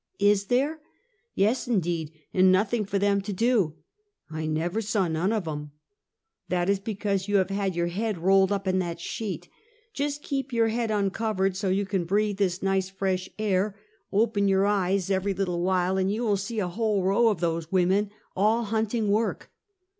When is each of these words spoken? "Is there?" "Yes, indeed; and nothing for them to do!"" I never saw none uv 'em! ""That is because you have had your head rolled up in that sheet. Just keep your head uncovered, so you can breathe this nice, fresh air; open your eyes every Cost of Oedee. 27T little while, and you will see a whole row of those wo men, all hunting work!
"Is 0.17 0.45
there?" 0.45 0.81
"Yes, 1.35 1.67
indeed; 1.67 2.11
and 2.33 2.51
nothing 2.51 2.85
for 2.85 2.97
them 2.97 3.21
to 3.21 3.31
do!"" 3.31 3.75
I 4.31 4.47
never 4.47 4.81
saw 4.81 5.07
none 5.07 5.29
uv 5.29 5.45
'em! 5.51 5.71
""That 6.49 6.71
is 6.71 6.79
because 6.79 7.27
you 7.27 7.35
have 7.35 7.51
had 7.51 7.75
your 7.75 7.85
head 7.85 8.17
rolled 8.17 8.51
up 8.51 8.67
in 8.67 8.79
that 8.79 8.99
sheet. 8.99 9.47
Just 9.93 10.23
keep 10.23 10.51
your 10.51 10.69
head 10.69 10.89
uncovered, 10.89 11.55
so 11.55 11.69
you 11.69 11.85
can 11.85 12.05
breathe 12.05 12.37
this 12.37 12.63
nice, 12.63 12.89
fresh 12.89 13.29
air; 13.37 13.75
open 14.11 14.47
your 14.47 14.65
eyes 14.65 15.11
every 15.11 15.35
Cost 15.35 15.41
of 15.41 15.47
Oedee. 15.49 15.49
27T 15.49 15.49
little 15.53 15.61
while, 15.61 15.97
and 15.99 16.11
you 16.11 16.23
will 16.23 16.35
see 16.37 16.57
a 16.59 16.67
whole 16.67 17.03
row 17.03 17.27
of 17.27 17.39
those 17.39 17.71
wo 17.71 17.85
men, 17.85 18.09
all 18.35 18.63
hunting 18.63 19.07
work! 19.11 19.51